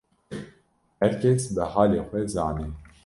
[0.99, 2.67] Her kes bi halê xwe zane